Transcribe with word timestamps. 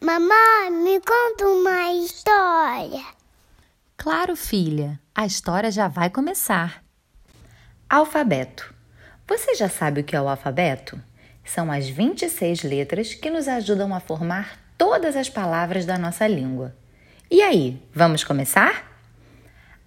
Mamãe, 0.00 0.70
me 0.70 1.00
conta 1.00 1.46
uma 1.46 1.90
história. 1.94 3.02
Claro, 3.96 4.36
filha, 4.36 5.00
a 5.14 5.24
história 5.24 5.70
já 5.70 5.88
vai 5.88 6.10
começar. 6.10 6.84
Alfabeto. 7.88 8.74
Você 9.26 9.54
já 9.54 9.70
sabe 9.70 10.02
o 10.02 10.04
que 10.04 10.14
é 10.14 10.20
o 10.20 10.28
alfabeto? 10.28 11.00
São 11.42 11.72
as 11.72 11.88
26 11.88 12.62
letras 12.62 13.14
que 13.14 13.30
nos 13.30 13.48
ajudam 13.48 13.94
a 13.94 14.00
formar 14.00 14.58
todas 14.76 15.16
as 15.16 15.30
palavras 15.30 15.86
da 15.86 15.96
nossa 15.96 16.26
língua. 16.26 16.76
E 17.30 17.40
aí, 17.40 17.82
vamos 17.94 18.22
começar? 18.22 18.92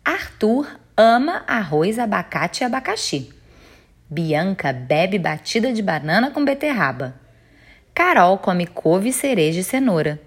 Arthur 0.04 0.80
ama 0.98 1.44
arroz, 1.48 2.00
abacate 2.00 2.64
e 2.64 2.66
abacaxi. 2.66 3.32
Bianca 4.10 4.74
bebe 4.74 5.20
batida 5.20 5.72
de 5.72 5.84
banana 5.84 6.32
com 6.32 6.44
beterraba. 6.44 7.29
Carol 8.00 8.38
come 8.38 8.66
couve, 8.66 9.12
cereja 9.12 9.60
e 9.60 9.64
cenoura. 9.64 10.22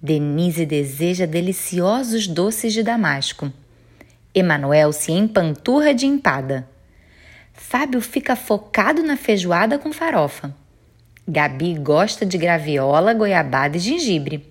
Denise 0.00 0.64
deseja 0.64 1.26
deliciosos 1.26 2.28
doces 2.28 2.72
de 2.72 2.84
damasco. 2.84 3.52
Emanuel 4.32 4.92
se 4.92 5.10
empanturra 5.10 5.92
de 5.92 6.06
empada. 6.06 6.68
Fábio 7.52 8.00
fica 8.00 8.36
focado 8.36 9.02
na 9.02 9.16
feijoada 9.16 9.76
com 9.76 9.92
farofa. 9.92 10.54
Gabi 11.26 11.74
gosta 11.74 12.24
de 12.24 12.38
graviola, 12.38 13.12
goiabada 13.12 13.76
e 13.76 13.80
gengibre. 13.80 14.48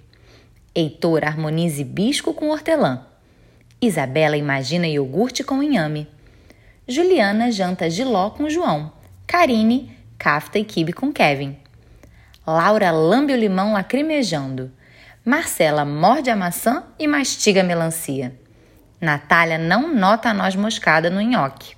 Heitor 0.75 1.23
harmoniza 1.23 1.79
hibisco 1.79 2.33
com 2.33 2.49
hortelã. 2.49 3.05
Isabela 3.81 4.35
imagina 4.35 4.85
iogurte 4.85 5.45
com 5.45 5.63
inhame. 5.63 6.09
Juliana 6.85 7.53
janta 7.53 7.89
giló 7.89 8.31
com 8.31 8.49
João. 8.49 8.91
Karine, 9.25 9.95
kafta 10.17 10.59
e 10.59 10.65
quibe 10.65 10.91
com 10.91 11.09
Kevin. 11.13 11.55
Laura 12.51 12.89
lambe 12.89 13.31
o 13.31 13.37
limão 13.37 13.73
lacrimejando. 13.73 14.71
Marcela 15.23 15.85
morde 15.85 16.31
a 16.31 16.35
maçã 16.35 16.83
e 16.97 17.05
mastiga 17.05 17.61
a 17.61 17.63
melancia. 17.63 18.35
Natália 18.99 19.59
não 19.59 19.93
nota 19.93 20.29
a 20.29 20.33
noz 20.33 20.55
moscada 20.55 21.11
no 21.11 21.21
nhoque. 21.21 21.75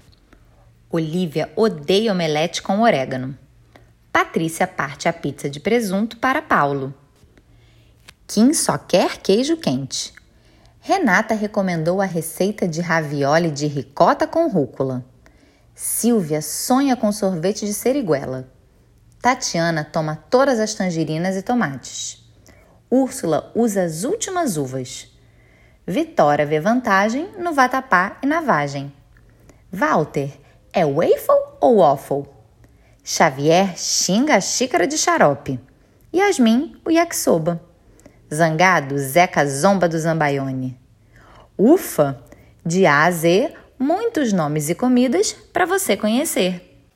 Olivia 0.90 1.52
odeia 1.58 2.14
omelete 2.14 2.62
com 2.62 2.80
orégano. 2.80 3.38
Patrícia 4.14 4.66
parte 4.66 5.10
a 5.10 5.14
pizza 5.14 5.50
de 5.50 5.60
presunto 5.60 6.16
para 6.16 6.42
Paulo. 6.42 6.94
Kim 8.26 8.54
só 8.54 8.78
quer 8.78 9.18
queijo 9.18 9.58
quente. 9.58 10.14
Renata 10.80 11.36
recomendou 11.36 12.00
a 12.00 12.06
receita 12.06 12.66
de 12.66 12.80
ravioli 12.80 13.52
de 13.52 13.68
ricota 13.68 14.26
com 14.26 14.48
rúcula. 14.48 15.04
Silvia 15.76 16.42
sonha 16.42 16.96
com 16.96 17.12
sorvete 17.12 17.66
de 17.66 17.74
seriguela. 17.74 18.50
Tatiana 19.22 19.84
toma 19.84 20.16
todas 20.32 20.60
as 20.60 20.74
tangerinas 20.74 21.36
e 21.36 21.44
tomates. 21.44 22.28
Úrsula 22.90 23.52
usa 23.54 23.84
as 23.84 24.04
últimas 24.04 24.58
uvas. 24.58 25.16
Vitória 25.86 26.46
vê 26.46 26.60
vantagem 26.60 27.30
no 27.38 27.54
vatapá 27.54 28.18
e 28.24 28.26
na 28.26 28.42
vagem. 28.42 28.92
Walter, 29.72 30.32
é 30.74 30.84
waffle 30.84 31.36
ou 31.60 31.78
waffle? 31.78 32.26
Xavier 33.04 33.78
xinga 33.78 34.36
a 34.36 34.42
xícara 34.42 34.88
de 34.88 34.98
xarope. 34.98 35.60
Yasmin, 36.12 36.76
o 36.84 36.90
yakisoba. 36.90 37.62
Zangado, 38.34 38.98
Zeca 38.98 39.46
zomba 39.46 39.88
do 39.88 40.00
Zambaione. 40.00 40.80
Ufa, 41.58 42.20
de 42.66 42.88
A 42.88 43.04
a 43.04 43.12
Z, 43.12 43.54
muitos 43.78 44.34
nomes 44.34 44.70
e 44.70 44.76
comidas 44.76 45.34
para 45.54 45.66
você 45.66 45.96
conhecer. 45.96 46.71